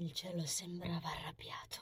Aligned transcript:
Il 0.00 0.12
cielo 0.12 0.46
sembrava 0.46 1.10
arrabbiato, 1.10 1.78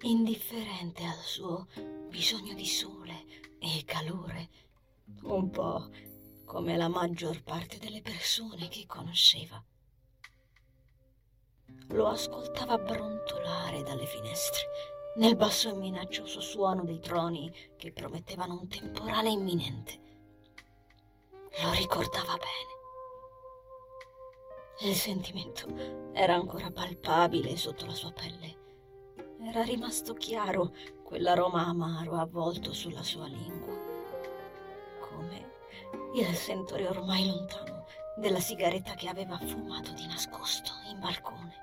indifferente 0.00 1.04
al 1.04 1.18
suo 1.18 1.68
bisogno 2.08 2.54
di 2.54 2.66
sole 2.66 3.24
e 3.60 3.84
calore, 3.84 4.48
un 5.22 5.48
po' 5.48 5.88
come 6.44 6.76
la 6.76 6.88
maggior 6.88 7.40
parte 7.44 7.78
delle 7.78 8.02
persone 8.02 8.66
che 8.66 8.84
conosceva. 8.84 9.64
Lo 11.90 12.08
ascoltava 12.08 12.78
brontolare 12.78 13.84
dalle 13.84 14.06
finestre, 14.06 14.66
nel 15.18 15.36
basso 15.36 15.70
e 15.70 15.74
minaccioso 15.74 16.40
suono 16.40 16.82
dei 16.82 16.98
troni 16.98 17.48
che 17.76 17.92
promettevano 17.92 18.58
un 18.58 18.66
temporale 18.66 19.30
imminente. 19.30 20.00
Lo 21.62 21.70
ricordava 21.74 22.36
bene. 22.36 22.77
Il 24.80 24.94
sentimento 24.94 25.66
era 26.12 26.36
ancora 26.36 26.70
palpabile 26.70 27.56
sotto 27.56 27.84
la 27.84 27.94
sua 27.94 28.12
pelle. 28.12 28.56
Era 29.42 29.64
rimasto 29.64 30.14
chiaro 30.14 30.72
quell'aroma 31.02 31.66
amaro 31.66 32.14
avvolto 32.14 32.72
sulla 32.72 33.02
sua 33.02 33.26
lingua. 33.26 33.76
Come 35.00 35.50
il 36.14 36.32
sentore 36.36 36.86
ormai 36.86 37.26
lontano 37.26 37.86
della 38.18 38.38
sigaretta 38.38 38.94
che 38.94 39.08
aveva 39.08 39.36
fumato 39.36 39.90
di 39.94 40.06
nascosto 40.06 40.70
in 40.88 41.00
balcone. 41.00 41.54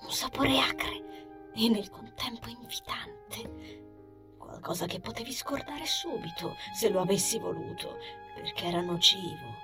Un 0.00 0.10
sapore 0.10 0.58
acre 0.58 1.50
e 1.54 1.68
nel 1.68 1.90
contempo 1.90 2.48
invitante. 2.48 4.34
Qualcosa 4.36 4.86
che 4.86 4.98
potevi 4.98 5.32
scordare 5.32 5.86
subito 5.86 6.56
se 6.74 6.88
lo 6.88 7.00
avessi 7.00 7.38
voluto, 7.38 7.98
perché 8.34 8.66
era 8.66 8.80
nocivo 8.80 9.62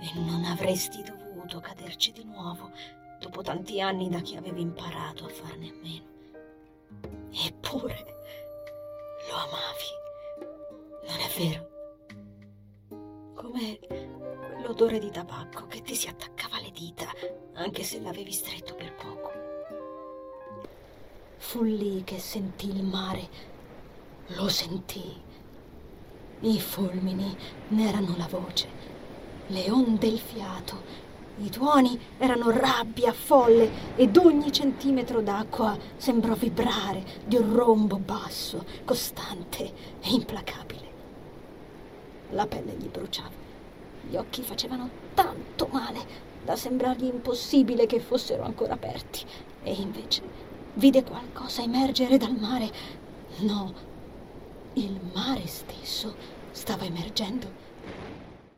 e 0.00 0.18
non 0.18 0.44
avresti 0.44 1.04
dovuto 1.04 1.27
caderci 1.56 2.12
di 2.12 2.24
nuovo 2.24 2.70
dopo 3.18 3.40
tanti 3.40 3.80
anni 3.80 4.10
da 4.10 4.20
che 4.20 4.36
avevi 4.36 4.60
imparato 4.60 5.24
a 5.24 5.28
farne 5.28 5.70
a 5.70 5.74
meno. 5.82 6.06
Eppure 7.32 8.16
lo 9.28 9.34
amavi, 9.34 9.90
non 11.06 11.18
è 11.18 11.28
vero? 11.38 11.68
Come 13.34 13.78
quell'odore 13.78 14.98
di 14.98 15.10
tabacco 15.10 15.66
che 15.66 15.80
ti 15.80 15.94
si 15.94 16.08
attaccava 16.08 16.56
alle 16.56 16.70
dita, 16.70 17.06
anche 17.54 17.82
se 17.82 18.00
l'avevi 18.00 18.32
stretto 18.32 18.74
per 18.74 18.94
poco. 18.94 19.32
Fu 21.38 21.62
lì 21.62 22.04
che 22.04 22.18
sentì 22.18 22.68
il 22.68 22.84
mare, 22.84 23.28
lo 24.26 24.48
sentì. 24.48 25.24
I 26.40 26.60
fulmini 26.60 27.36
ne 27.68 27.88
erano 27.88 28.14
la 28.16 28.26
voce 28.28 28.88
le 29.48 29.70
onde 29.70 30.06
il 30.06 30.18
fiato. 30.18 31.06
I 31.40 31.50
tuoni 31.50 31.98
erano 32.18 32.50
rabbia 32.50 33.12
folle 33.12 33.94
ed 33.94 34.16
ogni 34.16 34.50
centimetro 34.50 35.20
d'acqua 35.20 35.78
sembrò 35.96 36.34
vibrare 36.34 37.04
di 37.24 37.36
un 37.36 37.54
rombo 37.54 37.98
basso, 37.98 38.64
costante 38.84 39.62
e 40.00 40.10
implacabile. 40.10 40.86
La 42.30 42.44
pelle 42.48 42.72
gli 42.72 42.88
bruciava, 42.88 43.30
gli 44.08 44.16
occhi 44.16 44.42
facevano 44.42 44.90
tanto 45.14 45.68
male 45.70 46.26
da 46.44 46.56
sembrargli 46.56 47.04
impossibile 47.04 47.86
che 47.86 48.00
fossero 48.00 48.42
ancora 48.42 48.74
aperti 48.74 49.24
e 49.62 49.72
invece 49.74 50.22
vide 50.74 51.04
qualcosa 51.04 51.62
emergere 51.62 52.16
dal 52.16 52.36
mare. 52.36 52.70
No, 53.38 53.72
il 54.72 54.98
mare 55.14 55.46
stesso 55.46 56.14
stava 56.50 56.84
emergendo 56.84 57.66